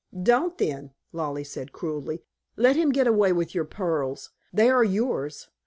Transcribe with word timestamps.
"Don't 0.23 0.57
then," 0.57 0.95
Lollie 1.13 1.43
said 1.43 1.71
cruelly. 1.73 2.23
"Let 2.57 2.75
him 2.75 2.91
get 2.91 3.05
away 3.05 3.33
with 3.33 3.53
your 3.53 3.65
pearls; 3.65 4.31
they 4.51 4.71
are 4.71 4.83
yours. 4.83 5.49